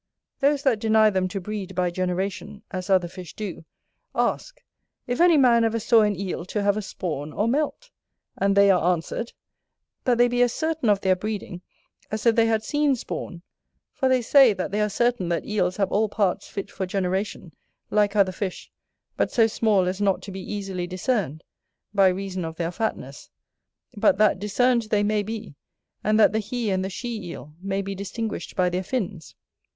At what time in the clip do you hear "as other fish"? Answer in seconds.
2.71-3.35